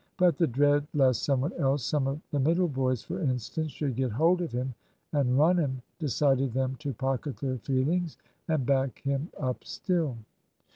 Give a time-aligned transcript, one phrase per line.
[0.17, 3.95] But the dread lest some one else, some of the middle boys, for instance, should
[3.95, 4.73] get hold of him
[5.13, 8.17] and "run" him, decided them to pocket their feelings
[8.47, 10.17] and back him up still.